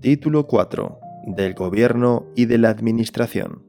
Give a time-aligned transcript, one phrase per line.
[0.00, 0.98] Título 4.
[1.26, 3.62] Del Gobierno y de la Administración.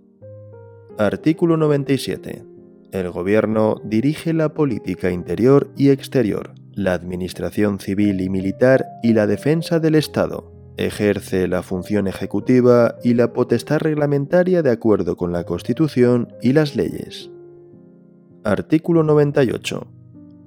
[0.98, 2.44] Artículo 97.
[2.92, 9.28] El Gobierno dirige la política interior y exterior, la administración civil y militar y la
[9.28, 10.52] defensa del Estado.
[10.78, 16.76] Ejerce la función ejecutiva y la potestad reglamentaria de acuerdo con la Constitución y las
[16.76, 17.30] leyes.
[18.44, 19.86] Artículo 98.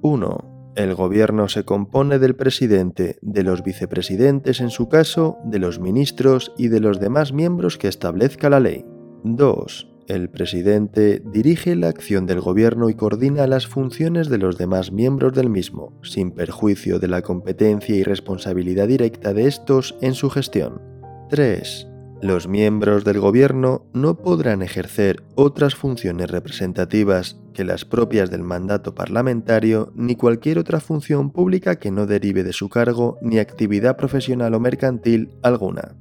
[0.01, 0.52] 1.
[0.75, 6.51] El Gobierno se compone del presidente, de los vicepresidentes en su caso, de los ministros
[6.57, 8.83] y de los demás miembros que establezca la ley.
[9.23, 9.89] 2.
[10.07, 15.33] El presidente dirige la acción del gobierno y coordina las funciones de los demás miembros
[15.33, 20.81] del mismo, sin perjuicio de la competencia y responsabilidad directa de estos en su gestión.
[21.29, 21.92] 3.
[22.23, 28.95] Los miembros del gobierno no podrán ejercer otras funciones representativas que las propias del mandato
[28.95, 34.53] parlamentario ni cualquier otra función pública que no derive de su cargo ni actividad profesional
[34.53, 35.97] o mercantil alguna.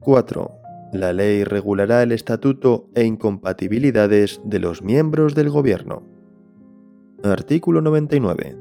[0.00, 0.50] 4.
[0.94, 6.02] La ley regulará el estatuto e incompatibilidades de los miembros del Gobierno.
[7.22, 8.56] Artículo 99.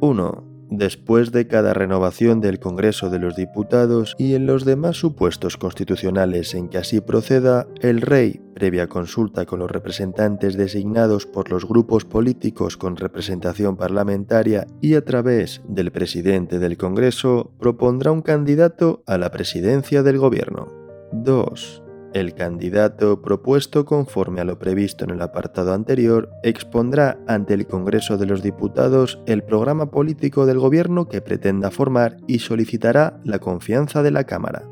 [0.00, 0.51] 1.
[0.74, 6.54] Después de cada renovación del Congreso de los Diputados y en los demás supuestos constitucionales
[6.54, 12.06] en que así proceda, el Rey, previa consulta con los representantes designados por los grupos
[12.06, 19.18] políticos con representación parlamentaria y a través del presidente del Congreso, propondrá un candidato a
[19.18, 20.72] la presidencia del Gobierno.
[21.12, 21.81] 2.
[22.14, 28.18] El candidato propuesto conforme a lo previsto en el apartado anterior expondrá ante el Congreso
[28.18, 34.02] de los Diputados el programa político del Gobierno que pretenda formar y solicitará la confianza
[34.02, 34.62] de la Cámara.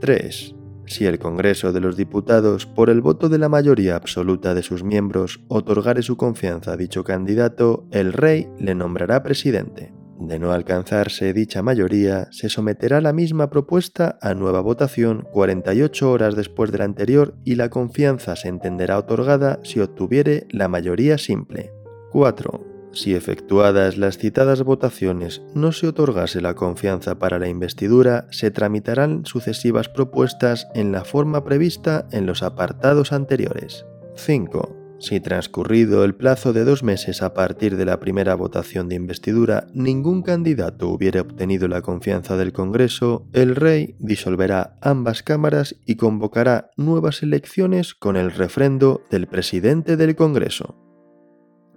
[0.00, 0.54] 3.
[0.84, 4.84] Si el Congreso de los Diputados, por el voto de la mayoría absoluta de sus
[4.84, 9.94] miembros, otorgare su confianza a dicho candidato, el Rey le nombrará presidente.
[10.26, 16.34] De no alcanzarse dicha mayoría, se someterá la misma propuesta a nueva votación 48 horas
[16.34, 21.72] después de la anterior y la confianza se entenderá otorgada si obtuviere la mayoría simple.
[22.10, 22.90] 4.
[22.92, 29.26] Si efectuadas las citadas votaciones no se otorgase la confianza para la investidura, se tramitarán
[29.26, 33.84] sucesivas propuestas en la forma prevista en los apartados anteriores.
[34.14, 34.83] 5.
[35.04, 39.66] Si transcurrido el plazo de dos meses a partir de la primera votación de investidura
[39.74, 46.70] ningún candidato hubiere obtenido la confianza del Congreso, el rey disolverá ambas cámaras y convocará
[46.78, 50.74] nuevas elecciones con el refrendo del presidente del Congreso.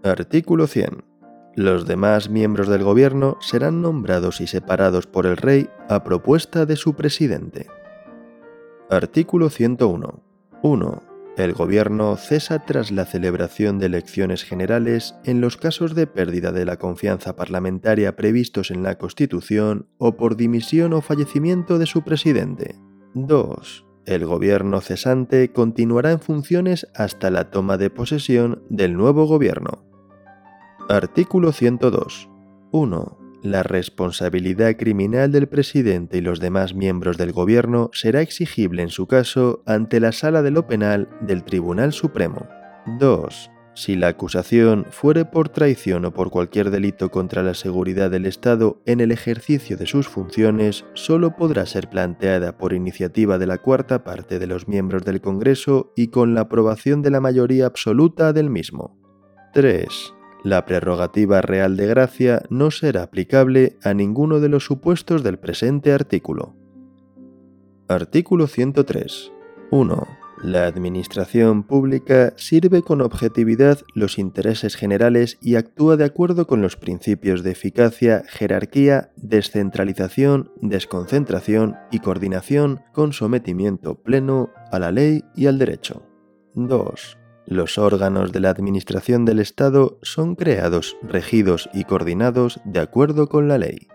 [0.06, 1.04] Artículo 100.
[1.54, 6.78] Los demás miembros del gobierno serán nombrados y separados por el rey a propuesta de
[6.78, 7.68] su presidente.
[8.90, 10.24] Artículo 101.
[10.64, 16.52] 1 el gobierno cesa tras la celebración de elecciones generales en los casos de pérdida
[16.52, 22.02] de la confianza parlamentaria previstos en la Constitución o por dimisión o fallecimiento de su
[22.04, 22.76] presidente.
[23.14, 23.86] 2.
[24.06, 29.86] El gobierno cesante continuará en funciones hasta la toma de posesión del nuevo gobierno.
[30.90, 32.30] Artículo 102.
[32.72, 38.90] 1 la responsabilidad criminal del presidente y los demás miembros del gobierno será exigible en
[38.90, 42.48] su caso ante la Sala de lo Penal del Tribunal Supremo.
[43.00, 43.52] 2.
[43.76, 48.82] Si la acusación fuere por traición o por cualquier delito contra la seguridad del Estado
[48.88, 54.04] en el ejercicio de sus funciones, solo podrá ser planteada por iniciativa de la cuarta
[54.04, 58.50] parte de los miembros del Congreso y con la aprobación de la mayoría absoluta del
[58.50, 58.98] mismo.
[59.54, 65.40] 3 la prerrogativa real de gracia no será aplicable a ninguno de los supuestos del
[65.40, 66.56] presente artículo.
[67.88, 69.32] Artículo 103.
[69.72, 70.08] 1.
[70.44, 76.76] La administración pública sirve con objetividad los intereses generales y actúa de acuerdo con los
[76.76, 85.48] principios de eficacia, jerarquía, descentralización, desconcentración y coordinación con sometimiento pleno a la ley y
[85.48, 86.04] al derecho.
[86.54, 87.18] 2.
[87.50, 93.48] Los órganos de la Administración del Estado son creados, regidos y coordinados de acuerdo con
[93.48, 93.88] la ley.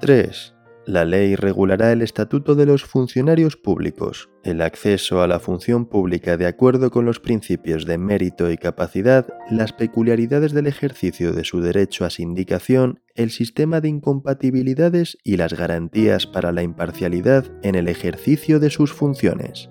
[0.00, 0.54] 3.
[0.86, 6.38] La ley regulará el estatuto de los funcionarios públicos, el acceso a la función pública
[6.38, 11.60] de acuerdo con los principios de mérito y capacidad, las peculiaridades del ejercicio de su
[11.60, 17.88] derecho a sindicación, el sistema de incompatibilidades y las garantías para la imparcialidad en el
[17.88, 19.68] ejercicio de sus funciones.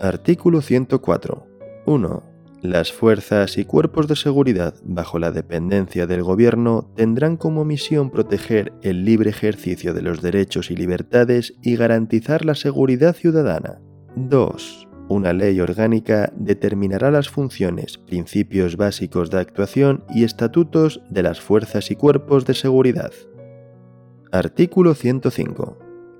[0.00, 1.49] Artículo 104.
[1.86, 2.22] 1.
[2.62, 8.74] Las fuerzas y cuerpos de seguridad bajo la dependencia del Gobierno tendrán como misión proteger
[8.82, 13.80] el libre ejercicio de los derechos y libertades y garantizar la seguridad ciudadana.
[14.16, 14.88] 2.
[15.08, 21.90] Una ley orgánica determinará las funciones, principios básicos de actuación y estatutos de las fuerzas
[21.90, 23.10] y cuerpos de seguridad.
[24.30, 25.78] Artículo 105.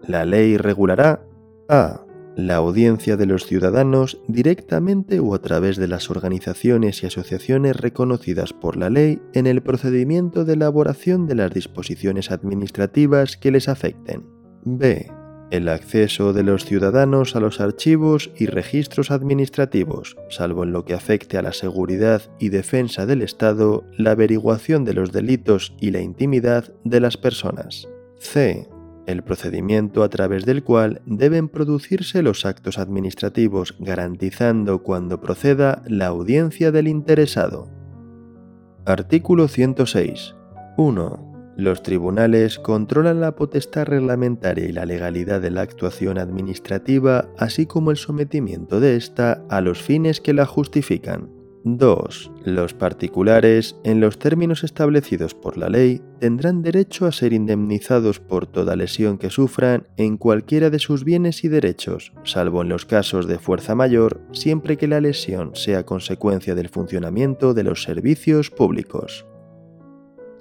[0.09, 1.23] La ley regulará
[1.69, 2.01] a.
[2.37, 8.53] La audiencia de los ciudadanos directamente o a través de las organizaciones y asociaciones reconocidas
[8.53, 14.25] por la ley en el procedimiento de elaboración de las disposiciones administrativas que les afecten.
[14.65, 15.11] B
[15.51, 20.95] el acceso de los ciudadanos a los archivos y registros administrativos, salvo en lo que
[20.95, 26.01] afecte a la seguridad y defensa del Estado, la averiguación de los delitos y la
[26.01, 27.89] intimidad de las personas.
[28.19, 28.69] C.
[29.11, 36.07] El procedimiento a través del cual deben producirse los actos administrativos garantizando cuando proceda la
[36.07, 37.69] audiencia del interesado.
[38.87, 40.37] Artículo 106.
[40.77, 47.67] 1 los tribunales controlan la potestad reglamentaria y la legalidad de la actuación administrativa, así
[47.67, 51.40] como el sometimiento de ésta a los fines que la justifican.
[51.65, 52.33] 2.
[52.45, 58.47] Los particulares, en los términos establecidos por la ley, tendrán derecho a ser indemnizados por
[58.47, 63.27] toda lesión que sufran en cualquiera de sus bienes y derechos, salvo en los casos
[63.27, 69.27] de fuerza mayor, siempre que la lesión sea consecuencia del funcionamiento de los servicios públicos.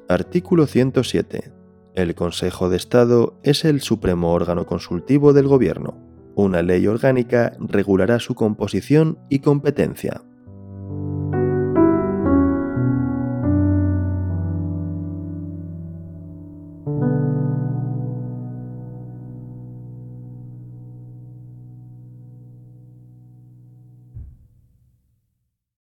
[0.07, 1.51] Artículo 107.
[1.95, 5.97] El Consejo de Estado es el supremo órgano consultivo del Gobierno.
[6.35, 10.21] Una ley orgánica regulará su composición y competencia.